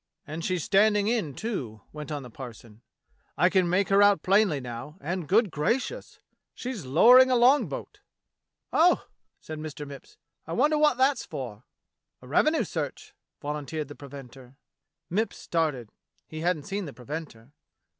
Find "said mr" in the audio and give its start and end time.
9.41-9.85